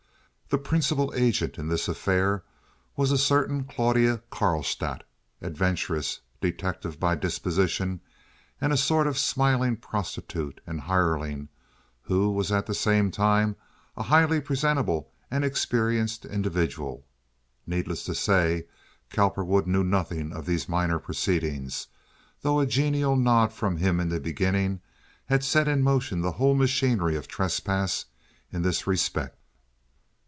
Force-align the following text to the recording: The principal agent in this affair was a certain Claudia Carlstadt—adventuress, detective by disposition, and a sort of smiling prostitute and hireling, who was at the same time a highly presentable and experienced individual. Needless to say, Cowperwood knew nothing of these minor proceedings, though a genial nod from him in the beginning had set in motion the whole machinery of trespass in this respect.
The 0.49 0.57
principal 0.57 1.13
agent 1.15 1.57
in 1.57 1.69
this 1.69 1.87
affair 1.87 2.43
was 2.97 3.09
a 3.09 3.17
certain 3.17 3.63
Claudia 3.63 4.21
Carlstadt—adventuress, 4.31 6.19
detective 6.41 6.99
by 6.99 7.15
disposition, 7.15 8.01
and 8.59 8.73
a 8.73 8.77
sort 8.77 9.07
of 9.07 9.17
smiling 9.17 9.77
prostitute 9.77 10.59
and 10.67 10.81
hireling, 10.81 11.47
who 12.01 12.31
was 12.31 12.51
at 12.51 12.65
the 12.65 12.73
same 12.73 13.11
time 13.11 13.55
a 13.95 14.03
highly 14.03 14.41
presentable 14.41 15.09
and 15.31 15.45
experienced 15.45 16.25
individual. 16.25 17.05
Needless 17.65 18.03
to 18.03 18.13
say, 18.13 18.65
Cowperwood 19.09 19.67
knew 19.67 19.85
nothing 19.85 20.33
of 20.33 20.45
these 20.45 20.67
minor 20.67 20.99
proceedings, 20.99 21.87
though 22.41 22.59
a 22.59 22.65
genial 22.65 23.15
nod 23.15 23.53
from 23.53 23.77
him 23.77 24.01
in 24.01 24.09
the 24.09 24.19
beginning 24.19 24.81
had 25.27 25.45
set 25.45 25.69
in 25.69 25.81
motion 25.81 26.19
the 26.19 26.33
whole 26.33 26.55
machinery 26.55 27.15
of 27.15 27.29
trespass 27.29 28.03
in 28.51 28.63
this 28.63 28.85
respect. 28.85 29.37